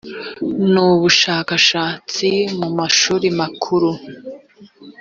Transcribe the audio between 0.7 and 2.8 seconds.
n ubushakashatsi mu